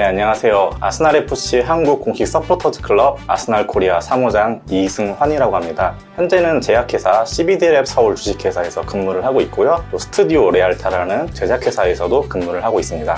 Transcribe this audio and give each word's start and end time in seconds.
네, 0.00 0.06
안녕하세요. 0.06 0.70
아스날 0.80 1.14
FC 1.14 1.60
한국 1.60 2.00
공식 2.00 2.26
서포터즈 2.26 2.80
클럽 2.80 3.18
아스날 3.26 3.66
코리아 3.66 4.00
사무장 4.00 4.62
이승환이라고 4.70 5.54
합니다. 5.54 5.94
현재는 6.16 6.62
제약회사 6.62 7.24
CBD랩 7.24 7.84
서울 7.84 8.14
주식회사에서 8.14 8.80
근무를 8.86 9.26
하고 9.26 9.42
있고요. 9.42 9.84
또 9.90 9.98
스튜디오 9.98 10.50
레알타라는 10.52 11.34
제작회사에서도 11.34 12.30
근무를 12.30 12.64
하고 12.64 12.80
있습니다. 12.80 13.14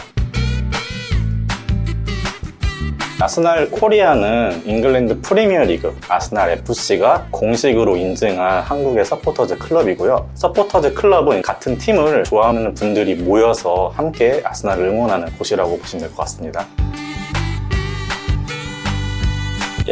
아스날 3.23 3.71
코리아는 3.71 4.63
잉글랜드 4.67 5.21
프리미어리그 5.21 5.97
아스날 6.09 6.51
FC가 6.51 7.29
공식으로 7.31 7.97
인증한 7.97 8.63
한국의 8.63 9.05
서포터즈 9.05 9.59
클럽이고요. 9.59 10.29
서포터즈 10.35 10.93
클럽은 10.95 11.43
같은 11.43 11.79
팀을 11.79 12.25
좋아하는 12.25 12.75
분들이 12.75 13.15
모여서 13.15 13.93
함께 13.95 14.43
아스날을 14.45 14.89
응원하는 14.89 15.29
곳이라고 15.39 15.79
보시면 15.79 16.01
될 16.07 16.11
것 16.17 16.23
같습니다. 16.23 16.67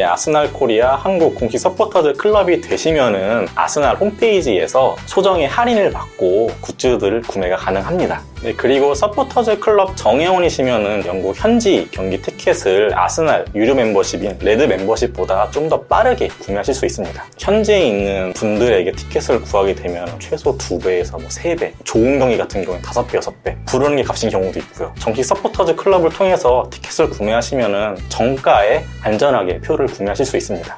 예, 0.01 0.05
아스날 0.05 0.51
코리아 0.51 0.95
한국 0.97 1.35
공식 1.35 1.59
서포터즈 1.59 2.15
클럽이 2.15 2.63
되시면은 2.63 3.49
아스날 3.55 3.97
홈페이지에서 3.97 4.97
소정의 5.05 5.47
할인을 5.47 5.91
받고 5.91 6.53
굿즈들을 6.63 7.21
구매가 7.21 7.57
가능합니다. 7.57 8.23
네, 8.43 8.55
그리고 8.57 8.95
서포터즈 8.95 9.59
클럽 9.59 9.95
정회원이시면은 9.99 11.05
영국 11.05 11.37
현지 11.37 11.87
경기 11.91 12.23
티켓을 12.23 12.99
아스날 12.99 13.45
유료 13.55 13.75
멤버십인 13.75 14.39
레드 14.41 14.63
멤버십보다 14.63 15.51
좀 15.51 15.69
더 15.71 15.83
빠르게 15.83 16.29
구매하실 16.29 16.75
수 16.75 16.87
있습니다. 16.87 17.25
현지에 17.39 17.87
있는 17.87 18.33
분들에게 18.33 18.91
티켓을 18.93 19.43
구하게 19.43 19.75
되면 19.75 20.09
최소 20.19 20.57
2배에서 20.57 21.13
뭐 21.13 21.29
3배, 21.29 21.73
좋은 21.85 22.19
경기 22.19 22.37
같은 22.39 22.65
경우는 22.65 22.83
5배, 22.83 23.21
6배 23.21 23.55
부르는 23.67 23.97
게 23.99 24.03
값인 24.03 24.31
경우도 24.31 24.59
있고요. 24.61 24.93
정식 24.99 25.23
서포터즈 25.25 25.77
클럽을 25.77 26.09
통해서 26.11 26.67
티켓을 26.71 27.11
구매하시면은 27.11 27.97
정가에 28.09 28.83
안전하게 29.03 29.61
표를 29.61 29.87
구매하실 29.97 30.27
수 30.27 30.37
있습니다. 30.37 30.77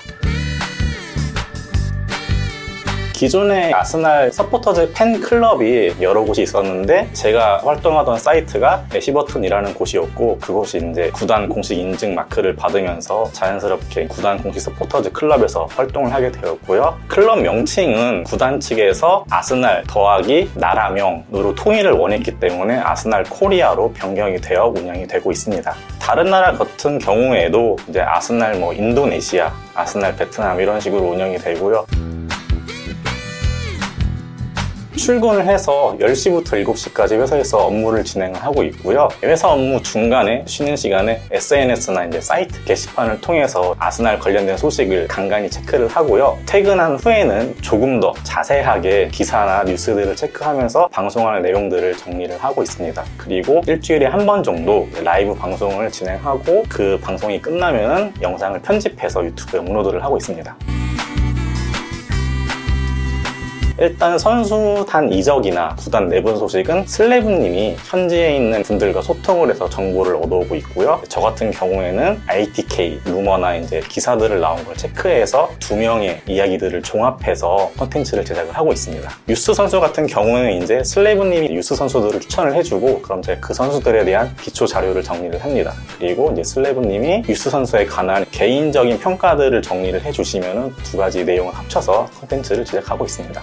기존에 3.23 3.73
아스날 3.73 4.33
서포터즈 4.33 4.95
팬클럽이 4.95 5.95
여러 6.01 6.25
곳이 6.25 6.43
있었는데 6.43 7.09
제가 7.13 7.59
활동하던 7.59 8.19
사이트가 8.19 8.87
애시버튼이라는 8.93 9.75
곳이었고 9.75 10.39
그곳이 10.41 10.79
이제 10.91 11.09
구단 11.15 11.49
공식 11.49 11.79
인증 11.79 12.17
마크를 12.17 12.57
받으면서 12.57 13.31
자연스럽게 13.33 14.09
구단 14.09 14.43
공식 14.43 14.59
서포터즈 14.59 15.13
클럽에서 15.13 15.69
활동을 15.71 16.13
하게 16.13 16.33
되었고요. 16.33 16.99
클럽 17.07 17.41
명칭은 17.43 18.25
구단 18.25 18.59
측에서 18.59 19.25
아스날 19.31 19.85
더하기 19.87 20.51
나라명으로 20.57 21.55
통일을 21.55 21.93
원했기 21.93 22.41
때문에 22.41 22.79
아스날 22.79 23.23
코리아로 23.23 23.93
변경이 23.93 24.39
되어 24.39 24.67
운영이 24.77 25.07
되고 25.07 25.31
있습니다. 25.31 25.73
다른 26.01 26.25
나라 26.25 26.51
같은 26.55 26.99
경우에도 26.99 27.77
이제 27.89 28.01
아스날 28.01 28.57
뭐 28.57 28.73
인도네시아, 28.73 29.53
아스날 29.77 30.17
베트남 30.17 30.61
이런 30.61 30.81
식으로 30.81 31.03
운영이 31.05 31.39
되고요. 31.39 31.87
출근을 35.07 35.45
해서 35.49 35.97
10시부터 36.01 36.65
7시까지 36.65 37.21
회사에서 37.21 37.59
업무를 37.67 38.05
진행을 38.05 38.41
하고 38.41 38.63
있고요. 38.63 39.09
회사 39.25 39.49
업무 39.49 39.83
중간에 39.83 40.45
쉬는 40.47 40.77
시간에 40.77 41.21
SNS나 41.33 42.05
이제 42.05 42.21
사이트 42.21 42.65
게시판을 42.65 43.21
통해서 43.21 43.75
아스날 43.81 44.21
관련된 44.21 44.57
소식을 44.57 45.09
간간히 45.09 45.51
체크를 45.51 45.89
하고요. 45.89 46.39
퇴근한 46.47 46.95
후에는 46.99 47.57
조금 47.63 47.99
더 47.99 48.13
자세하게 48.23 49.09
기사나 49.09 49.65
뉴스들을 49.65 50.15
체크하면서 50.15 50.87
방송하는 50.93 51.43
내용들을 51.43 51.97
정리를 51.97 52.39
하고 52.39 52.63
있습니다. 52.63 53.03
그리고 53.19 53.61
일주일에 53.67 54.07
한 54.07 54.23
번 54.25 54.41
정도 54.45 54.89
라이브 55.03 55.35
방송을 55.35 55.91
진행하고 55.91 56.63
그 56.69 56.97
방송이 57.03 57.43
끝나면 57.43 58.15
영상을 58.23 58.63
편집해서 58.63 59.25
유튜브에 59.25 59.59
업로드를 59.59 60.05
하고 60.05 60.17
있습니다. 60.17 60.57
일단 63.83 64.17
선수단 64.17 65.13
이적이나 65.13 65.75
구단 65.75 66.07
내부 66.07 66.37
소식은 66.37 66.87
슬레브님이 66.87 67.75
현지에 67.85 68.37
있는 68.37 68.63
분들과 68.63 69.03
소통을 69.03 69.51
해서 69.51 69.69
정보를 69.69 70.15
얻어오고 70.15 70.55
있고요. 70.55 71.03
저 71.09 71.21
같은 71.21 71.51
경우에는 71.51 72.21
ITK, 72.29 73.01
루머나 73.05 73.57
이제 73.57 73.81
기사들을 73.89 74.39
나온 74.39 74.65
걸 74.65 74.77
체크해서 74.77 75.51
두 75.59 75.75
명의 75.75 76.21
이야기들을 76.29 76.81
종합해서 76.83 77.73
컨텐츠를 77.77 78.25
제작을 78.25 78.53
하고 78.57 78.73
있습니다. 78.73 79.11
유스 79.29 79.53
선수 79.53 79.81
같은 79.81 80.07
경우는 80.07 80.63
이제 80.63 80.85
슬레브님이 80.85 81.53
유스 81.53 81.75
선수들을 81.75 82.21
추천을 82.21 82.55
해주고 82.55 83.03
그럼 83.03 83.19
이제 83.19 83.37
그 83.41 83.53
선수들에 83.53 84.05
대한 84.05 84.33
기초 84.41 84.65
자료를 84.65 85.03
정리를 85.03 85.43
합니다. 85.43 85.73
그리고 85.99 86.31
이제 86.31 86.45
슬레브님이 86.45 87.25
유스 87.29 87.51
선수에 87.51 87.87
관한 87.87 88.25
개인적인 88.31 89.01
평가들을 89.01 89.61
정리를 89.61 90.05
해주시면 90.05 90.77
두 90.85 90.97
가지 90.97 91.25
내용을 91.25 91.53
합쳐서 91.53 92.09
컨텐츠를 92.21 92.65
제작하고 92.65 93.07
있습니다. 93.07 93.43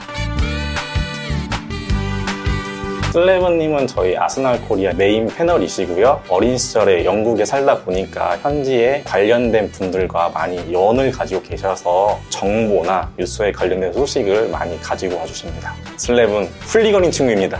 슬레브님은 3.12 3.88
저희 3.88 4.16
아스날 4.16 4.62
코리아 4.62 4.94
메인 4.94 5.28
패널이시고요. 5.28 6.22
어린 6.30 6.58
시절에 6.58 7.04
영국에 7.06 7.44
살다 7.44 7.80
보니까 7.80 8.38
현지에 8.38 9.02
관련된 9.04 9.72
분들과 9.72 10.30
많이 10.30 10.72
연을 10.72 11.12
가지고 11.12 11.42
계셔서 11.42 12.20
정보나 12.30 13.10
뉴스에 13.18 13.52
관련된 13.52 13.94
소식을 13.94 14.50
많이 14.50 14.80
가지고 14.80 15.18
와주십니다. 15.18 15.74
슬랩은 15.98 16.48
훌리건인 16.62 17.10
친구입니다. 17.10 17.60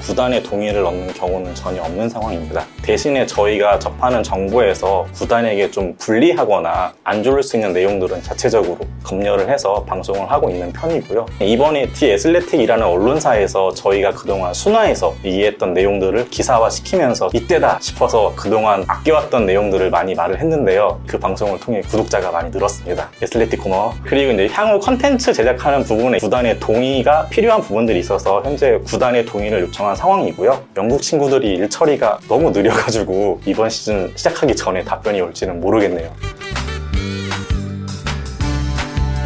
구단의 0.00 0.42
동의를 0.42 0.84
얻는 0.84 1.14
경우는 1.14 1.54
전혀 1.54 1.82
없는 1.82 2.10
상황입니다. 2.10 2.66
대신에 2.88 3.26
저희가 3.26 3.78
접하는 3.78 4.22
정보에서 4.22 5.06
구단에게 5.12 5.70
좀 5.70 5.94
불리하거나 5.98 6.94
안 7.04 7.22
좋을 7.22 7.42
수 7.42 7.58
있는 7.58 7.74
내용들은 7.74 8.22
자체적으로 8.22 8.78
검열을 9.04 9.50
해서 9.50 9.84
방송을 9.84 10.30
하고 10.30 10.48
있는 10.48 10.72
편이고요. 10.72 11.26
이번에 11.42 11.88
디 11.92 12.06
에슬레틱이라는 12.12 12.82
언론사에서 12.82 13.74
저희가 13.74 14.12
그동안 14.12 14.54
순화해서 14.54 15.14
얘기했던 15.22 15.74
내용들을 15.74 16.30
기사화 16.30 16.70
시키면서 16.70 17.28
이때다 17.34 17.76
싶어서 17.82 18.32
그동안 18.34 18.86
아껴왔던 18.88 19.44
내용들을 19.44 19.90
많이 19.90 20.14
말을 20.14 20.40
했는데요. 20.40 20.98
그 21.06 21.18
방송을 21.18 21.60
통해 21.60 21.82
구독자가 21.82 22.30
많이 22.30 22.50
늘었습니다. 22.50 23.10
에슬레틱 23.20 23.64
고마워. 23.64 23.92
그리고 24.02 24.32
이제 24.32 24.48
향후 24.50 24.80
컨텐츠 24.80 25.34
제작하는 25.34 25.82
부분에 25.82 26.16
구단의 26.16 26.58
동의가 26.58 27.26
필요한 27.28 27.60
부분들이 27.60 27.98
있어서 27.98 28.42
현재 28.42 28.78
구단의 28.86 29.26
동의를 29.26 29.60
요청한 29.60 29.94
상황이고요. 29.94 30.58
영국 30.78 31.02
친구들이 31.02 31.48
일 31.48 31.68
처리가 31.68 32.20
너무 32.28 32.50
느려 32.50 32.77
가지고 32.78 33.40
이번 33.44 33.68
시즌 33.68 34.12
시작하기 34.16 34.54
전에 34.56 34.84
답변이 34.84 35.20
올지는 35.20 35.60
모르겠네요. 35.60 36.10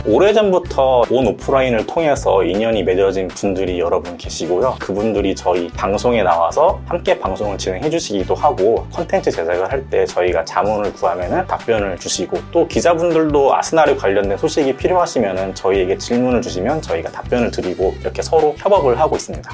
오래전부터 0.04 1.04
온 1.10 1.28
오프라인을 1.28 1.86
통해서 1.86 2.42
인연이 2.42 2.82
맺어진 2.82 3.28
분들이 3.28 3.78
여러분 3.78 4.16
계시고요. 4.16 4.74
그분들이 4.80 5.32
저희 5.32 5.68
방송에 5.68 6.24
나와서 6.24 6.80
함께 6.86 7.16
방송을 7.20 7.56
진행해 7.56 7.88
주시기도 7.88 8.34
하고 8.34 8.84
컨텐츠 8.92 9.30
제작을 9.30 9.70
할 9.70 9.82
때 9.90 10.04
저희가 10.04 10.44
자문을 10.44 10.92
구하면 10.94 11.46
답변을 11.46 11.98
주시고 11.98 12.36
또 12.50 12.66
기자분들도 12.66 13.54
아스날에 13.54 13.94
관련된 13.94 14.38
소식이 14.38 14.74
필요하시면 14.76 15.54
저희에게 15.54 15.96
질문을 15.98 16.42
주시면 16.42 16.82
저희가 16.82 17.10
답변을 17.12 17.52
드리고 17.52 17.94
이렇게 18.00 18.22
서로 18.22 18.54
협업을 18.58 18.98
하고 18.98 19.14
있습니다. 19.14 19.52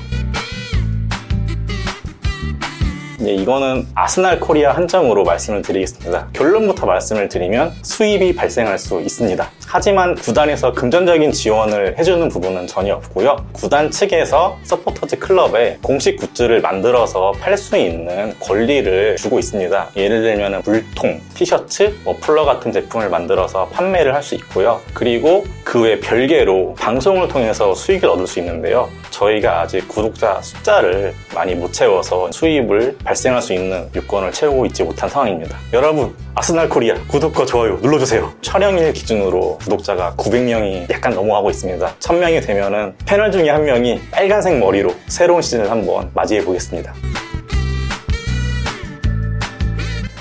네, 3.20 3.32
이거는 3.34 3.84
아스날 3.96 4.38
코리아 4.38 4.70
한정으로 4.72 5.24
말씀을 5.24 5.60
드리겠습니다. 5.62 6.28
결론부터 6.32 6.86
말씀을 6.86 7.28
드리면 7.28 7.72
수입이 7.82 8.36
발생할 8.36 8.78
수 8.78 9.00
있습니다. 9.00 9.50
하지만 9.66 10.14
구단에서 10.14 10.72
금전적인 10.72 11.32
지원을 11.32 11.98
해주는 11.98 12.28
부분은 12.28 12.68
전혀 12.68 12.94
없고요. 12.94 13.44
구단 13.52 13.90
측에서 13.90 14.56
서포터즈 14.62 15.18
클럽에 15.18 15.78
공식 15.82 16.16
굿즈를 16.16 16.60
만들어서 16.60 17.32
팔 17.40 17.58
수 17.58 17.76
있는 17.76 18.34
권리를 18.38 19.16
주고 19.16 19.40
있습니다. 19.40 19.88
예를 19.96 20.22
들면 20.22 20.62
물통, 20.64 21.20
티셔츠, 21.34 21.92
머플러 22.04 22.44
같은 22.44 22.70
제품을 22.70 23.08
만들어서 23.10 23.66
판매를 23.68 24.14
할 24.14 24.22
수 24.22 24.34
있고요. 24.36 24.80
그리고 24.94 25.44
그 25.64 25.78
외 25.82 25.98
별개로 26.00 26.74
방송을 26.78 27.28
통해서 27.28 27.74
수익을 27.74 28.08
얻을 28.08 28.26
수 28.26 28.38
있는데요. 28.40 28.88
저희가 29.10 29.60
아직 29.60 29.88
구독자 29.88 30.40
숫자를 30.42 31.14
많이 31.34 31.54
못 31.54 31.72
채워서 31.72 32.30
수입을 32.32 32.96
발생할 33.08 33.40
수 33.40 33.54
있는 33.54 33.88
요건을 33.96 34.32
채우고 34.32 34.66
있지 34.66 34.84
못한 34.84 35.08
상황입니다. 35.08 35.56
여러분, 35.72 36.14
아스날 36.34 36.68
코리아 36.68 36.94
구독과 37.08 37.46
좋아요 37.46 37.78
눌러주세요. 37.80 38.30
촬영일 38.42 38.92
기준으로 38.92 39.56
구독자가 39.62 40.14
900명이 40.18 40.90
약간 40.90 41.14
넘어가고 41.14 41.48
있습니다. 41.48 41.94
1000명이 41.98 42.46
되면은 42.46 42.94
패널 43.06 43.32
중에 43.32 43.48
한 43.48 43.64
명이 43.64 43.98
빨간색 44.10 44.58
머리로 44.58 44.94
새로운 45.06 45.40
시즌을 45.40 45.70
한번 45.70 46.10
맞이해 46.12 46.44
보겠습니다. 46.44 46.92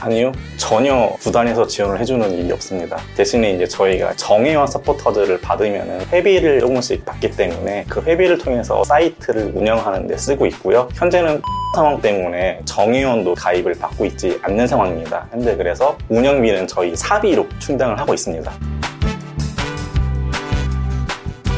아니요. 0.08 0.32
전혀 0.56 1.10
구단에서 1.20 1.68
지원을 1.68 2.00
해주는 2.00 2.32
일이 2.32 2.52
없습니다. 2.54 2.98
대신에 3.16 3.52
이제 3.52 3.68
저희가 3.68 4.14
정회원 4.16 4.66
서포터들을 4.66 5.42
받으면 5.42 6.08
회비를 6.12 6.62
조금씩 6.62 7.04
받기 7.04 7.32
때문에 7.32 7.86
그 7.90 8.02
회비를 8.02 8.38
통해서 8.38 8.84
사이트를 8.86 9.52
운영하는 9.54 10.08
데 10.08 10.16
쓰고 10.16 10.46
있고요. 10.48 10.88
현재는 10.94 11.42
상황 11.76 12.00
때문에 12.02 12.62
정회원도 12.64 13.36
가입을 13.36 13.74
받고 13.74 14.06
있지 14.06 14.40
않는 14.42 14.66
상황입니다. 14.66 15.28
현재 15.32 15.56
그래서 15.58 15.98
운영비는 16.08 16.68
저희 16.68 16.96
사비로 16.96 17.46
충당을 17.60 18.00
하고 18.00 18.14
있습니다. 18.14 18.50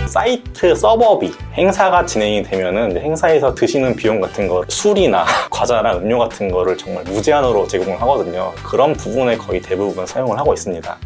사이트 0.09 0.73
서버비 0.73 1.31
행사가 1.53 2.03
진행이 2.03 2.41
되면은 2.41 2.97
행사에서 2.99 3.53
드시는 3.53 3.95
비용 3.95 4.19
같은 4.19 4.47
거 4.47 4.63
술이나 4.67 5.23
과자나 5.51 5.97
음료 5.97 6.17
같은 6.17 6.49
거를 6.49 6.75
정말 6.75 7.03
무제한으로 7.03 7.67
제공을 7.67 8.01
하거든요. 8.01 8.51
그런 8.63 8.93
부분에 8.93 9.37
거의 9.37 9.61
대부분 9.61 10.07
사용을 10.07 10.37
하고 10.37 10.51
있습니다 10.53 10.97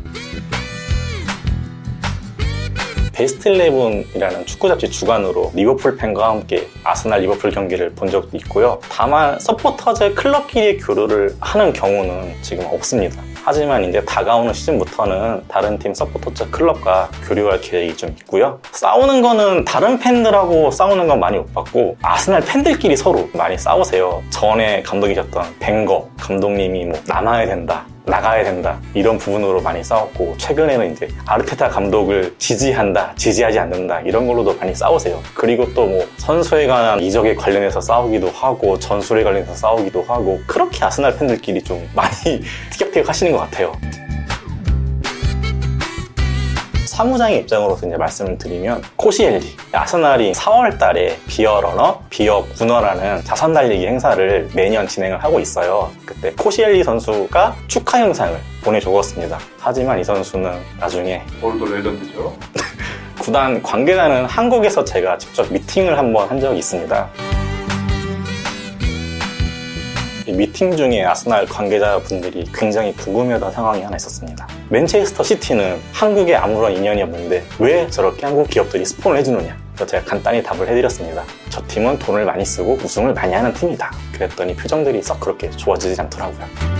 베스트 3.23 3.49
11이라는 3.49 4.45
축구 4.45 4.67
잡지 4.67 4.89
주간으로 4.89 5.53
리버풀 5.55 5.95
팬과 5.95 6.27
함께 6.27 6.67
아스날 6.83 7.21
리버풀 7.21 7.51
경기를 7.51 7.89
본 7.91 8.09
적도 8.09 8.35
있고요. 8.35 8.81
다만 8.89 9.39
서포터즈 9.39 10.13
클럽끼리 10.13 10.77
교류를 10.77 11.33
하는 11.39 11.71
경우는 11.71 12.33
지금 12.41 12.65
없습니다. 12.65 13.23
하지만 13.45 13.85
이제 13.85 14.03
다가오는 14.03 14.51
시즌부터는 14.51 15.43
다른 15.47 15.79
팀 15.79 15.93
서포터즈 15.93 16.49
클럽과 16.49 17.09
교류할 17.25 17.61
계획이 17.61 17.95
좀 17.95 18.09
있고요. 18.19 18.59
싸우는 18.73 19.21
거는 19.21 19.63
다른 19.63 19.97
팬들하고 19.99 20.69
싸우는 20.71 21.07
건 21.07 21.21
많이 21.21 21.37
못 21.37 21.53
봤고 21.53 21.95
아스날 22.01 22.41
팬들끼리 22.41 22.97
서로 22.97 23.29
많이 23.31 23.57
싸우세요. 23.57 24.21
전에 24.31 24.83
감독이셨던 24.83 25.59
벵거 25.61 26.09
감독님이 26.19 26.87
뭐 26.87 26.99
남아야 27.07 27.45
된다. 27.45 27.85
나가야 28.05 28.43
된다. 28.43 28.77
이런 28.93 29.17
부분으로 29.17 29.61
많이 29.61 29.83
싸웠고 29.83 30.35
최근에는 30.37 30.91
이제 30.91 31.07
아르테타 31.25 31.69
감독을 31.69 32.35
지지한다 32.37 33.13
지지하지 33.15 33.59
않는다 33.59 34.01
이런 34.01 34.27
걸로도 34.27 34.55
많이 34.55 34.75
싸우세요. 34.75 35.21
그리고 35.33 35.71
또 35.73 35.83
뭐 35.93 36.07
선수에 36.17 36.65
관한 36.65 36.99
이적에 37.01 37.35
관련해서 37.35 37.79
싸우기도 37.79 38.29
하고 38.29 38.79
전술에 38.79 39.23
관련해서 39.23 39.53
싸우기도 39.53 40.01
하고 40.03 40.41
그렇게 40.47 40.83
아스날 40.83 41.15
팬들끼리 41.17 41.61
좀 41.61 41.87
많이 41.93 42.41
티격태격 42.71 43.07
하시는 43.07 43.31
것 43.31 43.39
같아요 43.39 43.73
사무장의 46.93 47.39
입장으로서 47.39 47.87
이제 47.87 47.97
말씀을 47.97 48.37
드리면 48.37 48.83
코시엘니 48.97 49.57
아스날이 49.71 50.31
4월 50.31 50.77
달에 50.77 51.17
Be 51.25 51.59
a 51.59 51.64
Runner, 51.64 51.99
Be 52.11 52.45
a 52.55 52.60
Gooner라는 52.60 53.23
자선 53.23 53.51
달리기 53.51 53.87
행사를 53.87 54.47
매년 54.53 54.87
진행을 54.87 55.23
하고 55.23 55.39
있어요. 55.39 55.91
그때 56.05 56.31
코시엘니 56.37 56.83
선수가 56.83 57.55
축하 57.67 57.99
영상을 57.99 58.37
보내주었습니다. 58.63 59.39
하지만 59.59 59.99
이 59.99 60.03
선수는 60.03 60.53
나중에 60.79 61.23
오늘도 61.41 61.73
레전드죠. 61.73 62.37
구단 63.19 63.63
관계자는 63.63 64.25
한국에서 64.25 64.83
제가 64.83 65.17
직접 65.17 65.51
미팅을 65.51 65.97
한번 65.97 66.29
한 66.29 66.39
적이 66.39 66.59
있습니다. 66.59 67.09
미팅 70.31 70.75
중에 70.75 71.03
아스날 71.03 71.45
관계자분들이 71.45 72.45
굉장히 72.53 72.93
궁금해하던 72.95 73.51
상황이 73.51 73.81
하나 73.81 73.95
있었습니다. 73.97 74.47
맨체스터 74.69 75.23
시티는 75.23 75.79
한국에 75.91 76.35
아무런 76.35 76.73
인연이 76.73 77.01
없는데 77.01 77.43
왜 77.59 77.89
저렇게 77.89 78.25
한국 78.25 78.49
기업들이 78.49 78.85
스폰을 78.85 79.17
해주느냐? 79.19 79.57
그래서 79.75 79.85
제가 79.85 80.05
간단히 80.05 80.41
답을 80.41 80.67
해드렸습니다. 80.69 81.23
저 81.49 81.61
팀은 81.67 81.99
돈을 81.99 82.25
많이 82.25 82.45
쓰고 82.45 82.79
우승을 82.83 83.13
많이 83.13 83.33
하는 83.33 83.53
팀이다. 83.53 83.91
그랬더니 84.13 84.55
표정들이 84.55 85.01
썩 85.01 85.19
그렇게 85.19 85.49
좋아지지 85.49 85.99
않더라고요. 85.99 86.72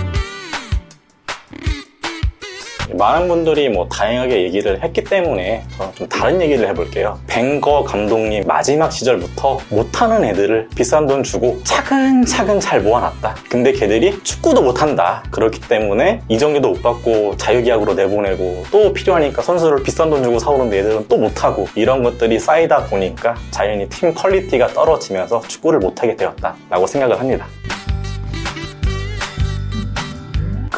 많은 2.96 3.28
분들이 3.28 3.68
뭐 3.68 3.88
다양하게 3.88 4.42
얘기를 4.44 4.82
했기 4.82 5.02
때문에 5.04 5.64
저는 5.76 5.94
좀 5.94 6.08
다른 6.08 6.40
얘기를 6.40 6.68
해볼게요. 6.68 7.18
벵거 7.26 7.84
감독님 7.84 8.44
마지막 8.46 8.90
시절부터 8.90 9.58
못하는 9.70 10.24
애들을 10.24 10.68
비싼 10.74 11.06
돈 11.06 11.22
주고 11.22 11.60
차근차근 11.64 12.60
잘 12.60 12.80
모아놨다. 12.80 13.36
근데 13.48 13.72
걔들이 13.72 14.22
축구도 14.22 14.62
못한다. 14.62 15.22
그렇기 15.30 15.60
때문에 15.60 16.20
이정도도 16.28 16.70
못 16.70 16.82
받고 16.82 17.36
자유계약으로 17.36 17.94
내보내고 17.94 18.64
또 18.70 18.92
필요하니까 18.92 19.42
선수를 19.42 19.82
비싼 19.82 20.10
돈 20.10 20.22
주고 20.22 20.38
사오는데 20.38 20.78
애들은 20.78 21.06
또 21.08 21.16
못하고 21.16 21.68
이런 21.74 22.02
것들이 22.02 22.38
쌓이다 22.38 22.84
보니까 22.86 23.34
자연히 23.50 23.88
팀 23.88 24.14
quality가 24.14 24.68
떨어지면서 24.68 25.42
축구를 25.48 25.80
못하게 25.80 26.16
되었다라고 26.16 26.86
생각을 26.86 27.18
합니다. 27.18 27.46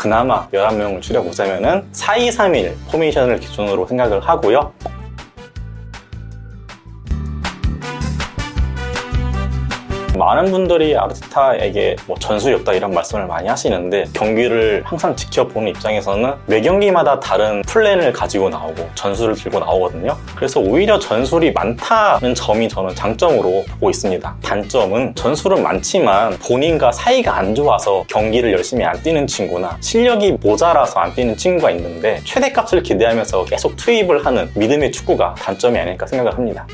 그나마 0.07 0.47
11명을 0.51 1.03
줄여보자면은 1.03 1.91
4-2-3-1 1.93 2.75
포메이션을 2.93 3.41
기준으로 3.41 3.89
생각을 3.89 4.21
하고요. 4.21 4.73
많은 10.27 10.51
분들이 10.51 10.97
아르테타에게 10.97 11.95
뭐 12.07 12.17
전술이 12.19 12.55
없다 12.57 12.73
이런 12.73 12.93
말씀을 12.93 13.29
많이 13.29 13.47
하시는데 13.47 14.07
경기를 14.13 14.83
항상 14.85 15.15
지켜보는 15.15 15.69
입장에서는 15.69 16.35
매 16.47 16.61
경기마다 16.61 17.21
다른 17.21 17.63
플랜을 17.63 18.13
가지고 18.13 18.49
나오고 18.49 18.89
전술을 18.97 19.37
들고 19.37 19.61
나오거든요. 19.61 20.17
그래서 20.35 20.59
오히려 20.59 20.99
전술이 20.99 21.53
많다는 21.53 22.35
점이 22.35 22.69
저는 22.69 22.97
장점으로 22.97 23.65
보고 23.71 23.89
있습니다. 23.89 24.37
단점은 24.43 25.15
전술은 25.15 25.63
많지만 25.63 26.37
본인과 26.41 26.91
사이가 26.91 27.37
안 27.37 27.55
좋아서 27.55 28.05
경기를 28.09 28.53
열심히 28.53 28.85
안 28.85 29.01
뛰는 29.01 29.29
친구나 29.29 29.77
실력이 29.81 30.39
모자라서 30.43 30.99
안 30.99 31.15
뛰는 31.15 31.37
친구가 31.37 31.71
있는데 31.71 32.21
최대값을 32.25 32.83
기대하면서 32.83 33.45
계속 33.45 33.77
투입을 33.77 34.27
하는 34.27 34.51
믿음의 34.57 34.91
축구가 34.91 35.37
단점이 35.39 35.79
아닐까 35.79 36.05
생각을 36.05 36.35
합니다. 36.35 36.67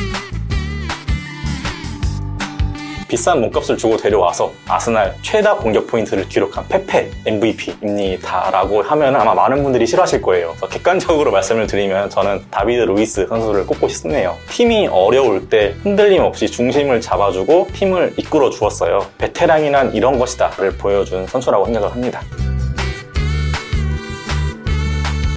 비싼 3.13 3.43
몸값을 3.43 3.77
주고 3.77 3.99
데려와서 3.99 4.51
아스날 4.67 5.15
최다 5.21 5.57
공격 5.57 5.87
포인트를 5.87 6.27
기록한 6.31 6.67
페페 6.67 7.11
MVP입니다. 7.27 8.51
라고 8.51 8.81
하면 8.81 9.15
아마 9.15 9.35
많은 9.35 9.63
분들이 9.63 9.87
싫어하실 9.87 10.23
거예요. 10.23 10.57
객관적으로 10.71 11.31
말씀을 11.31 11.67
드리면 11.67 12.09
저는 12.09 12.43
다비드 12.51 12.81
루이스 12.81 13.27
선수를 13.27 13.67
꼽고 13.67 13.87
싶네요. 13.89 14.39
팀이 14.49 14.87
어려울 14.87 15.47
때 15.51 15.75
흔들림 15.83 16.23
없이 16.23 16.49
중심을 16.49 17.03
잡아주고 17.03 17.69
팀을 17.75 18.15
이끌어 18.17 18.49
주었어요. 18.49 19.05
베테랑이란 19.19 19.95
이런 19.95 20.19
것이다를 20.19 20.79
보여준 20.79 21.27
선수라고 21.27 21.67
생각을 21.67 21.93
합니다. 21.93 22.23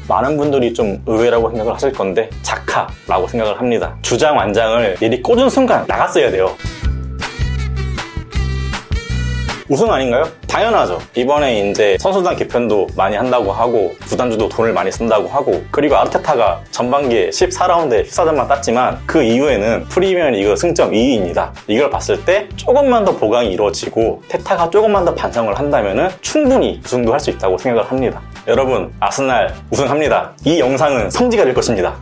많은 0.07 0.37
분들이 0.37 0.73
좀 0.73 1.01
의외라고 1.05 1.49
생각을 1.49 1.73
하실 1.73 1.91
건데 1.91 2.29
자카라고 2.41 3.27
생각을 3.27 3.59
합니다. 3.59 3.97
주장 4.01 4.37
완장을 4.37 4.95
내리 5.01 5.21
꽂은 5.21 5.49
순간 5.49 5.83
나갔어야 5.89 6.31
돼요. 6.31 6.55
우승 9.67 9.91
아닌가요? 9.91 10.25
당연하죠. 10.47 10.99
이번에 11.15 11.71
이제 11.71 11.97
선수단 11.99 12.35
개편도 12.35 12.89
많이 12.95 13.15
한다고 13.15 13.51
하고 13.51 13.95
구단주도 14.07 14.47
돈을 14.47 14.73
많이 14.73 14.91
쓴다고 14.91 15.27
하고 15.27 15.63
그리고 15.71 15.95
아르테타가 15.95 16.61
전반기에 16.69 17.31
14라운드에 17.31 18.07
14점만 18.07 18.47
땄지만 18.47 18.99
그 19.07 19.23
이후에는 19.23 19.85
프리미어 19.85 20.29
리그 20.29 20.55
승점 20.55 20.91
2위입니다. 20.91 21.49
이걸 21.67 21.89
봤을 21.89 22.23
때 22.23 22.47
조금만 22.55 23.05
더 23.05 23.15
보강이 23.17 23.51
이루어지고 23.51 24.21
테타가 24.27 24.69
조금만 24.69 25.03
더 25.03 25.15
반성을 25.15 25.57
한다면 25.57 26.11
충분히 26.21 26.79
우승도 26.85 27.11
할 27.11 27.19
수 27.19 27.31
있다고 27.31 27.57
생각을 27.57 27.89
합니다. 27.89 28.21
여러분 28.47 28.93
아스날 28.99 29.51
우승합니다. 29.71 30.33
이 30.45 30.59
영상은 30.59 31.09
성지가 31.09 31.43
될 31.43 31.55
것입니다. 31.55 31.95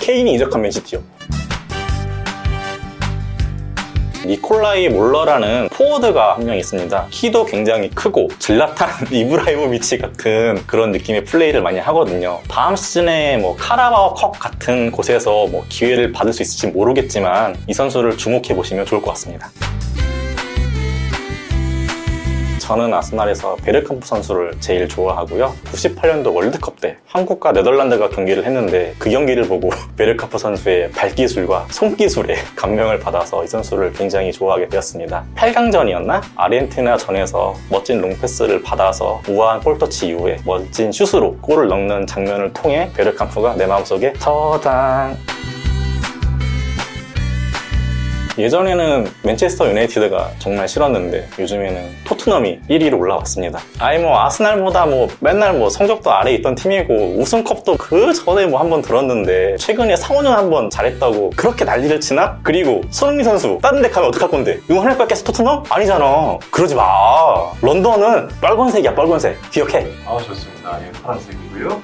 케인이 0.00 0.34
이적한 0.34 0.60
맨시티요. 0.60 1.19
니콜라이 4.26 4.88
몰러라는 4.88 5.68
포워드가 5.72 6.34
한 6.36 6.44
명 6.44 6.56
있습니다. 6.56 7.06
키도 7.10 7.44
굉장히 7.44 7.90
크고 7.90 8.28
질라탄 8.38 8.88
이브라이모비치 9.12 9.98
같은 9.98 10.62
그런 10.66 10.90
느낌의 10.92 11.24
플레이를 11.24 11.62
많이 11.62 11.78
하거든요. 11.78 12.40
다음 12.48 12.74
시즌에 12.76 13.36
뭐 13.36 13.56
카라바오 13.56 14.14
컵 14.14 14.38
같은 14.38 14.90
곳에서 14.90 15.46
뭐 15.46 15.64
기회를 15.68 16.12
받을 16.12 16.32
수 16.32 16.42
있을지 16.42 16.66
모르겠지만 16.68 17.56
이 17.68 17.72
선수를 17.72 18.16
주목해 18.16 18.54
보시면 18.54 18.86
좋을 18.86 19.00
것 19.02 19.10
같습니다. 19.10 19.50
저는 22.70 22.94
아스날에서 22.94 23.56
베르캄프 23.64 24.06
선수를 24.06 24.52
제일 24.60 24.86
좋아하고요. 24.86 25.52
98년도 25.64 26.32
월드컵 26.32 26.80
때 26.80 26.96
한국과 27.08 27.50
네덜란드가 27.50 28.10
경기를 28.10 28.44
했는데 28.44 28.94
그 28.96 29.10
경기를 29.10 29.42
보고 29.48 29.70
베르캄프 29.98 30.38
선수의 30.38 30.92
발기술과 30.92 31.66
손기술에 31.72 32.36
감명을 32.54 33.00
받아서 33.00 33.42
이 33.42 33.48
선수를 33.48 33.92
굉장히 33.92 34.30
좋아하게 34.30 34.68
되었습니다. 34.68 35.24
8강전이었나? 35.34 36.22
아르헨티나전에서 36.36 37.56
멋진 37.70 38.00
롱패스를 38.02 38.62
받아서 38.62 39.20
우아한 39.28 39.58
볼터치 39.58 40.06
이후에 40.06 40.36
멋진 40.46 40.92
슛으로 40.92 41.38
골을 41.40 41.66
넣는 41.66 42.06
장면을 42.06 42.52
통해 42.52 42.88
베르캄프가 42.94 43.56
내 43.56 43.66
마음속에 43.66 44.12
저장 44.18 45.16
예전에는 48.42 49.06
맨체스터 49.22 49.68
유나이티드가 49.68 50.30
정말 50.38 50.68
싫었는데 50.68 51.28
요즘에는 51.38 51.82
토트넘이 52.04 52.60
1위로 52.70 52.98
올라왔습니다. 52.98 53.60
아예 53.78 53.98
뭐 53.98 54.18
아스날보다 54.24 54.86
뭐 54.86 55.08
맨날 55.20 55.54
뭐 55.54 55.68
성적도 55.70 56.10
아래 56.12 56.32
있던 56.34 56.54
팀이고 56.54 57.16
우승컵도 57.18 57.76
그 57.76 58.12
전에 58.12 58.46
뭐 58.46 58.60
한 58.60 58.70
번 58.70 58.82
들었는데 58.82 59.56
최근에 59.56 59.96
상호년 59.96 60.32
한 60.32 60.50
번 60.50 60.70
잘했다고 60.70 61.30
그렇게 61.36 61.64
난리를 61.64 62.00
치나? 62.00 62.38
그리고 62.42 62.82
손흥민 62.90 63.24
선수 63.24 63.58
다른 63.62 63.82
데 63.82 63.88
가면 63.90 64.08
어떡할 64.10 64.30
건데 64.30 64.58
응원할 64.70 64.96
거야 64.96 65.06
계속 65.06 65.24
토트넘? 65.24 65.64
아니잖아. 65.68 66.38
그러지 66.50 66.74
마. 66.74 66.84
런던은 67.62 68.28
빨간색이야 68.40 68.94
빨간색. 68.94 69.36
기억해. 69.50 69.86
아 70.06 70.18
좋습니다. 70.18 70.78
예, 70.82 70.92
파란색이고요. 71.02 71.82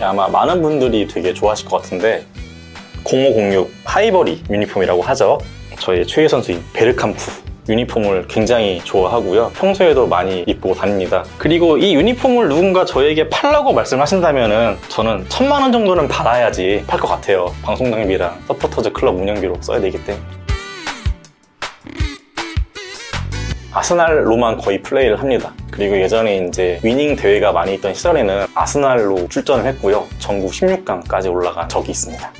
아마 0.00 0.26
많은 0.28 0.60
분들이 0.62 1.06
되게 1.06 1.32
좋아하실 1.32 1.68
것 1.68 1.80
같은데 1.82 2.24
0506 3.04 3.70
하이버리 3.84 4.42
유니폼이라고 4.50 5.02
하죠. 5.02 5.38
저희 5.78 6.06
최애 6.06 6.28
선수인 6.28 6.62
베르캄프 6.72 7.42
유니폼을 7.68 8.26
굉장히 8.28 8.80
좋아하고요. 8.84 9.52
평소에도 9.54 10.06
많이 10.08 10.42
입고 10.48 10.74
다닙니다. 10.74 11.24
그리고 11.38 11.78
이 11.78 11.94
유니폼을 11.94 12.48
누군가 12.48 12.84
저에게 12.84 13.28
팔라고 13.28 13.72
말씀하신다면 13.72 14.78
저는 14.88 15.26
천만 15.28 15.62
원 15.62 15.70
정도는 15.70 16.08
받아야지 16.08 16.82
팔 16.88 16.98
것 16.98 17.06
같아요. 17.08 17.52
방송 17.62 17.90
장비랑 17.90 18.40
서포터즈 18.48 18.92
클럽 18.92 19.16
운영비로 19.16 19.56
써야 19.60 19.80
되기 19.80 20.02
때문에. 20.04 20.24
아스날로만 23.74 24.58
거의 24.58 24.82
플레이를 24.82 25.18
합니다. 25.18 25.54
그리고 25.70 25.98
예전에 25.98 26.46
이제 26.48 26.78
위닝 26.82 27.16
대회가 27.16 27.52
많이 27.52 27.74
있던 27.74 27.94
시절에는 27.94 28.46
아스날로 28.54 29.26
출전을 29.28 29.64
했고요. 29.66 30.06
전국 30.18 30.52
16강까지 30.52 31.32
올라간 31.32 31.68
적이 31.68 31.92
있습니다. 31.92 32.32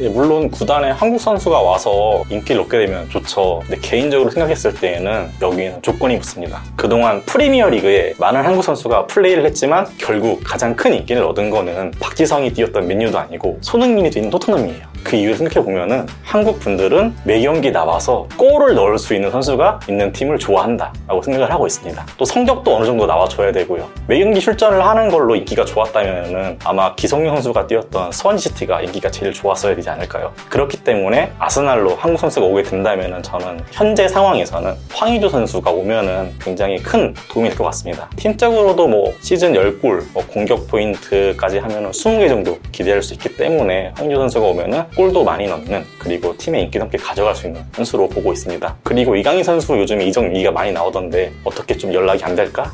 물론 0.00 0.50
구단에 0.50 0.90
한국 0.90 1.20
선수가 1.20 1.60
와서 1.60 2.22
인기를 2.30 2.62
얻게 2.62 2.78
되면 2.78 3.08
좋죠. 3.10 3.62
근데 3.66 3.80
개인적으로 3.80 4.30
생각했을 4.30 4.74
때에는 4.74 5.30
여기에는 5.42 5.82
조건이 5.82 6.18
붙습니다. 6.18 6.62
그동안 6.76 7.22
프리미어 7.22 7.68
리그에 7.68 8.14
많은 8.18 8.44
한국 8.44 8.62
선수가 8.62 9.06
플레이를 9.06 9.44
했지만 9.46 9.86
결국 9.98 10.40
가장 10.44 10.76
큰 10.76 10.94
인기를 10.94 11.22
얻은 11.24 11.50
거는 11.50 11.90
박지성이 11.98 12.52
뛰었던 12.52 12.86
맨유도 12.86 13.18
아니고 13.18 13.58
손흥민이 13.60 14.10
뛰는 14.10 14.30
토트넘이에요. 14.30 14.97
그 15.04 15.16
이유를 15.16 15.36
생각해보면은 15.36 16.06
한국 16.22 16.60
분들은 16.60 17.14
매 17.24 17.40
경기 17.40 17.70
나와서 17.70 18.26
골을 18.36 18.74
넣을 18.74 18.98
수 18.98 19.14
있는 19.14 19.30
선수가 19.30 19.80
있는 19.88 20.12
팀을 20.12 20.38
좋아한다 20.38 20.92
라고 21.06 21.22
생각을 21.22 21.50
하고 21.50 21.66
있습니다. 21.66 22.06
또 22.16 22.24
성적도 22.24 22.76
어느 22.76 22.84
정도 22.84 23.06
나와줘야 23.06 23.52
되고요. 23.52 23.88
매 24.06 24.18
경기 24.18 24.40
출전을 24.40 24.84
하는 24.84 25.08
걸로 25.08 25.34
인기가 25.36 25.64
좋았다면은 25.64 26.58
아마 26.64 26.94
기성용 26.94 27.34
선수가 27.36 27.66
뛰었던 27.66 28.12
스완시티가 28.12 28.82
인기가 28.82 29.10
제일 29.10 29.32
좋았어야 29.32 29.74
되지 29.74 29.88
않을까요? 29.90 30.32
그렇기 30.48 30.78
때문에 30.78 31.32
아스날로 31.38 31.94
한국 31.96 32.18
선수가 32.18 32.44
오게 32.46 32.62
된다면은 32.64 33.22
저는 33.22 33.60
현재 33.70 34.08
상황에서는 34.08 34.74
황의조 34.92 35.28
선수가 35.28 35.70
오면은 35.70 36.32
굉장히 36.40 36.78
큰 36.78 37.14
도움이 37.32 37.48
될 37.48 37.58
것 37.58 37.64
같습니다. 37.64 38.08
팀적으로도 38.16 38.86
뭐 38.86 39.12
시즌 39.20 39.52
10골, 39.52 40.04
뭐 40.12 40.24
공격 40.26 40.68
포인트까지 40.68 41.58
하면은 41.58 41.90
20개 41.90 42.28
정도 42.28 42.58
기대할 42.72 43.02
수 43.02 43.14
있기 43.14 43.36
때문에 43.36 43.92
황의조 43.96 44.16
선수가 44.20 44.46
오면은 44.46 44.84
골도 44.96 45.24
많이 45.24 45.46
넣는 45.46 45.84
그리고 45.98 46.36
팀의 46.36 46.64
인기 46.64 46.78
높게 46.78 46.98
가져갈 46.98 47.34
수 47.34 47.46
있는 47.46 47.62
선수로 47.72 48.08
보고 48.08 48.32
있습니다. 48.32 48.76
그리고 48.82 49.14
이강인 49.16 49.44
선수 49.44 49.78
요즘에 49.78 50.04
이적 50.06 50.24
얘기가 50.34 50.50
많이 50.50 50.72
나오던데 50.72 51.32
어떻게 51.44 51.76
좀 51.76 51.92
연락이 51.94 52.24
안 52.24 52.34
될까? 52.34 52.72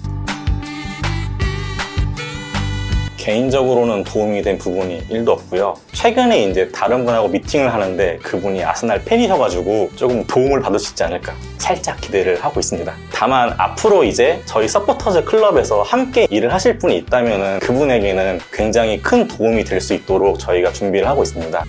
개인적으로는 3.16 4.04
도움이 4.04 4.42
된 4.42 4.58
부분이 4.58 5.08
1도 5.08 5.28
없고요. 5.30 5.74
최근에 5.92 6.44
이제 6.44 6.68
다른 6.68 7.06
분하고 7.06 7.28
미팅을 7.28 7.72
하는데 7.72 8.18
그분이 8.22 8.62
아스날 8.62 9.02
팬이셔가지고 9.02 9.92
조금 9.96 10.22
도움을 10.26 10.60
받을 10.60 10.78
수 10.78 10.90
있지 10.92 11.04
않을까 11.04 11.32
살짝 11.56 11.98
기대를 12.02 12.44
하고 12.44 12.60
있습니다. 12.60 12.92
다만 13.14 13.54
앞으로 13.56 14.04
이제 14.04 14.42
저희 14.44 14.68
서포터즈 14.68 15.24
클럽에서 15.24 15.80
함께 15.80 16.26
일을 16.28 16.52
하실 16.52 16.76
분이 16.78 16.98
있다면 16.98 17.60
그분에게는 17.60 18.40
굉장히 18.52 19.00
큰 19.00 19.26
도움이 19.26 19.64
될 19.64 19.80
수 19.80 19.94
있도록 19.94 20.38
저희가 20.38 20.72
준비를 20.72 21.08
하고 21.08 21.22
있습니다. 21.22 21.64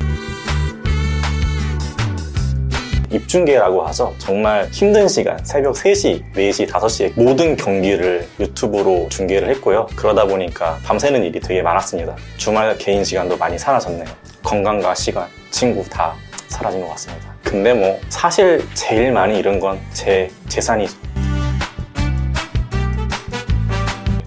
입중계라고 3.15 3.81
하죠. 3.88 4.13
정말 4.17 4.67
힘든 4.72 5.07
시간, 5.07 5.38
새벽 5.43 5.75
3시, 5.75 6.34
4시, 6.34 6.67
5시에 6.69 7.12
모든 7.15 7.55
경기를 7.55 8.27
유튜브로 8.39 9.07
중계를 9.10 9.50
했고요. 9.50 9.88
그러다 9.95 10.25
보니까 10.25 10.77
밤새는 10.84 11.24
일이 11.24 11.39
되게 11.39 11.62
많았습니다. 11.62 12.15
주말 12.38 12.77
개인 12.77 13.03
시간도 13.03 13.38
많이 13.38 13.57
사라졌네요. 13.57 14.05
건강과 14.43 14.93
시간, 14.95 15.27
친구 15.50 15.84
다 15.89 16.13
사라진 16.48 16.81
것 16.81 16.89
같습니다. 16.89 17.34
근데 17.43 17.74
뭐 17.74 18.00
사실 18.10 18.63
제일 18.74 19.12
많이 19.12 19.39
잃은 19.39 19.60
건 19.60 19.79
제 19.93 20.29
재산이죠. 20.50 20.93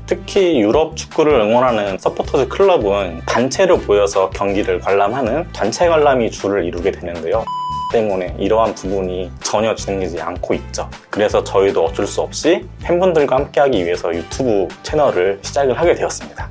특히 0.07 0.59
유럽 0.61 0.97
축구를 0.97 1.35
응원하는 1.41 1.99
서포터즈 1.99 2.49
클럽은 2.49 3.21
단체로 3.27 3.79
보여서 3.81 4.31
경기를 4.31 4.81
관람하는 4.81 5.47
단체 5.53 5.87
관람이 5.87 6.31
주를 6.31 6.65
이루게 6.65 6.91
되는데요. 6.91 7.45
때문에 7.93 8.37
이러한 8.39 8.75
부분이 8.75 9.31
전혀 9.43 9.75
진행되지 9.75 10.21
않고 10.21 10.55
있죠. 10.55 10.89
그래서 11.11 11.43
저희도 11.43 11.85
어쩔 11.85 12.07
수 12.07 12.21
없이 12.21 12.67
팬분들과 12.83 13.37
함께하기 13.37 13.85
위해서 13.85 14.15
유튜브 14.15 14.69
채널을 14.83 15.39
시작을 15.43 15.79
하게 15.79 15.95
되었습니다. 15.95 16.49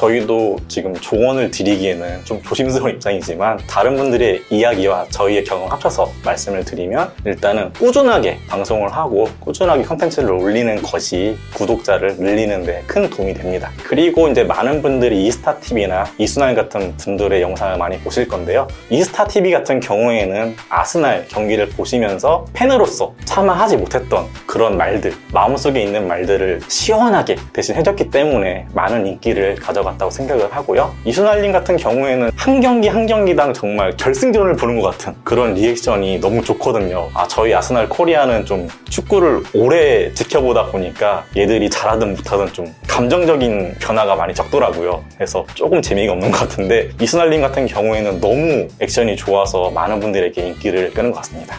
저희도 0.00 0.56
지금 0.66 0.94
조언을 0.94 1.50
드리기에는 1.50 2.24
좀 2.24 2.40
조심스러운 2.42 2.92
입장이지만 2.96 3.58
다른 3.68 3.96
분들의 3.96 4.44
이야기와 4.48 5.04
저희의 5.10 5.44
경험 5.44 5.70
합쳐서 5.70 6.10
말씀을 6.24 6.64
드리면 6.64 7.12
일단은 7.26 7.72
꾸준하게 7.74 8.38
방송을 8.48 8.90
하고 8.90 9.28
꾸준하게 9.40 9.82
컨텐츠를 9.82 10.30
올리는 10.30 10.80
것이 10.80 11.36
구독자를 11.54 12.16
늘리는 12.16 12.64
데 12.64 12.82
큰 12.86 13.08
도움이 13.10 13.34
됩니다. 13.34 13.70
그리고 13.84 14.28
이제 14.28 14.42
많은 14.42 14.80
분들이 14.82 15.26
이스타TV나 15.26 16.06
이순환 16.18 16.54
같은 16.54 16.96
분들의 16.96 17.42
영상을 17.42 17.76
많이 17.78 17.98
보실 17.98 18.26
건데요. 18.26 18.66
이스타TV 18.88 19.50
같은 19.52 19.80
경우에는 19.80 20.56
아스날 20.68 21.26
경기를 21.28 21.68
보시면서 21.68 22.46
팬으로서 22.52 23.14
차마 23.24 23.52
하지 23.52 23.76
못했던 23.76 24.26
그런 24.46 24.76
말들, 24.76 25.12
마음속에 25.32 25.82
있는 25.82 26.08
말들을 26.08 26.60
시원하게 26.68 27.36
대신 27.52 27.76
해줬기 27.76 28.10
때문에 28.10 28.66
많은 28.72 29.06
인기를 29.06 29.56
가져가 29.56 29.89
같다고 29.90 30.10
생각을 30.10 30.48
하고요. 30.50 30.94
이순할님 31.04 31.52
같은 31.52 31.76
경우에는 31.76 32.30
한 32.36 32.60
경기 32.60 32.88
한 32.88 33.06
경기당 33.06 33.52
정말 33.52 33.96
결승전을 33.96 34.56
보는 34.56 34.80
것 34.80 34.90
같은 34.90 35.14
그런 35.24 35.54
리액션이 35.54 36.20
너무 36.20 36.42
좋거든요. 36.42 37.08
아, 37.14 37.26
저희 37.28 37.54
아스날 37.54 37.88
코리아는 37.88 38.44
좀 38.44 38.68
축구를 38.88 39.42
오래 39.54 40.12
지켜보다 40.12 40.66
보니까 40.66 41.24
얘들이 41.36 41.68
잘하든 41.70 42.14
못하든 42.14 42.52
좀 42.52 42.74
감정적인 42.88 43.76
변화가 43.80 44.16
많이 44.16 44.34
적더라고요. 44.34 45.04
그래서 45.14 45.44
조금 45.54 45.80
재미가 45.80 46.12
없는 46.12 46.30
것 46.30 46.40
같은데 46.40 46.90
이순할님 47.00 47.40
같은 47.40 47.66
경우에는 47.66 48.20
너무 48.20 48.68
액션이 48.80 49.16
좋아서 49.16 49.70
많은 49.70 50.00
분들에게 50.00 50.48
인기를 50.48 50.92
끄는 50.92 51.10
것 51.10 51.18
같습니다. 51.18 51.58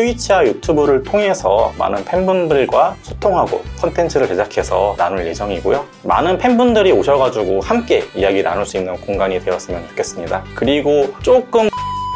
트위치와 0.00 0.44
유튜브를 0.44 1.02
통해서 1.02 1.72
많은 1.78 2.04
팬분들과 2.04 2.96
소통하고 3.00 3.62
컨텐츠를 3.80 4.28
제작해서 4.28 4.94
나눌 4.98 5.26
예정이고요. 5.26 5.86
많은 6.02 6.36
팬분들이 6.36 6.92
오셔가지고 6.92 7.62
함께 7.62 8.04
이야기 8.14 8.42
나눌 8.42 8.66
수 8.66 8.76
있는 8.76 8.94
공간이 9.00 9.40
되었으면 9.40 9.88
좋겠습니다. 9.88 10.44
그리고 10.54 11.14
조금 11.22 11.70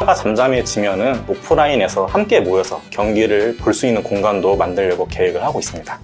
가 0.05 0.13
잠잠해지면은 0.13 1.23
오프라인에서 1.27 2.05
함께 2.05 2.39
모여서 2.39 2.79
경기를 2.91 3.57
볼 3.57 3.73
수 3.73 3.87
있는 3.87 4.03
공간도 4.03 4.55
만들려고 4.57 5.07
계획을 5.07 5.43
하고 5.43 5.59
있습니다. 5.59 5.99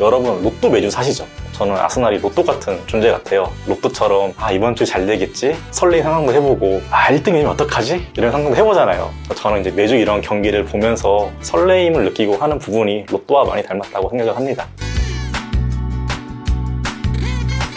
여러분 0.00 0.40
로또 0.40 0.70
매주 0.70 0.88
사시죠? 0.88 1.26
저는 1.62 1.76
아스날이 1.76 2.18
로또 2.18 2.42
같은 2.42 2.76
존재 2.88 3.12
같아요. 3.12 3.48
로또처럼 3.68 4.32
아 4.36 4.50
이번 4.50 4.74
주 4.74 4.84
잘 4.84 5.06
되겠지? 5.06 5.54
설레는 5.70 6.02
상상도 6.02 6.32
해보고 6.32 6.82
아 6.90 7.06
1등이면 7.12 7.46
어떡하지? 7.50 8.08
이런 8.16 8.32
상상도 8.32 8.56
해보잖아요. 8.56 9.08
저는 9.36 9.60
이제 9.60 9.70
매주 9.70 9.94
이런 9.94 10.20
경기를 10.20 10.64
보면서 10.64 11.30
설레임을 11.40 12.04
느끼고 12.06 12.34
하는 12.34 12.58
부분이 12.58 13.06
로또와 13.08 13.44
많이 13.44 13.62
닮았다고 13.62 14.10
생각을 14.10 14.34
합니다. 14.34 14.66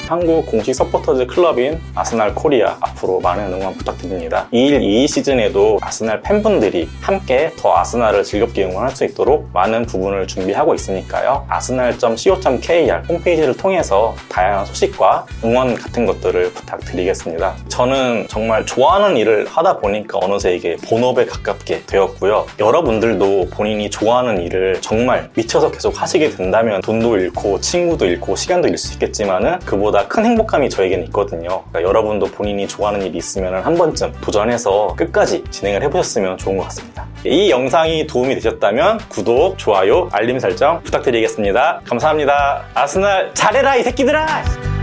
한국 0.07 0.45
공식 0.45 0.75
서포터즈 0.75 1.25
클럽인 1.25 1.81
아스날 1.95 2.35
코리아 2.35 2.77
앞으로 2.79 3.19
많은 3.21 3.51
응원 3.53 3.73
부탁드립니다. 3.73 4.47
2일 4.53 4.79
2위 4.81 5.07
시즌에도 5.07 5.79
아스날 5.81 6.21
팬분들이 6.21 6.87
함께 7.01 7.51
더 7.57 7.75
아스날을 7.75 8.23
즐겁게 8.23 8.65
응원할 8.65 8.95
수 8.95 9.03
있도록 9.03 9.49
많은 9.51 9.87
부분을 9.87 10.27
준비하고 10.27 10.75
있으니까요. 10.75 11.47
아스날.co.kr 11.49 13.01
홈페이지를 13.09 13.57
통해서 13.57 14.15
다양한 14.29 14.67
소식과 14.67 15.25
응원 15.43 15.73
같은 15.73 16.05
것들을 16.05 16.51
부탁드리겠습니다. 16.53 17.55
저는 17.67 18.27
정말 18.29 18.63
좋아하는 18.63 19.17
일을 19.17 19.47
하다 19.47 19.79
보니까 19.79 20.19
어느새 20.21 20.55
이게 20.55 20.75
본업에 20.87 21.25
가깝게 21.25 21.85
되었고요. 21.87 22.45
여러분들도 22.59 23.47
본인이 23.49 23.89
좋아하는 23.89 24.39
일을 24.43 24.81
정말 24.81 25.31
미쳐서 25.33 25.71
계속 25.71 25.99
하시게 25.99 26.29
된다면 26.29 26.79
돈도 26.81 27.17
잃고 27.17 27.59
친구도 27.61 28.05
잃고 28.05 28.35
시간도 28.35 28.67
잃을 28.67 28.77
수 28.77 28.93
있겠지만은 28.93 29.57
그보다 29.65 29.94
큰 30.03 30.25
행복감이 30.25 30.69
저에게는 30.69 31.05
있거든요. 31.05 31.63
그러니까 31.69 31.81
여러분도 31.83 32.27
본인이 32.27 32.67
좋아하는 32.67 33.05
일이 33.05 33.17
있으면 33.17 33.63
한 33.63 33.75
번쯤 33.75 34.13
도전해서 34.21 34.95
끝까지 34.95 35.43
진행을 35.49 35.83
해보셨으면 35.83 36.37
좋은 36.37 36.57
것 36.57 36.63
같습니다. 36.65 37.05
이 37.25 37.49
영상이 37.49 38.05
도움이 38.05 38.35
되셨다면 38.35 38.99
구독, 39.09 39.57
좋아요, 39.57 40.09
알림 40.11 40.39
설정 40.39 40.81
부탁드리겠습니다. 40.83 41.81
감사합니다. 41.85 42.65
아스날 42.73 43.31
잘해라 43.33 43.77
이 43.77 43.83
새끼들아! 43.83 44.74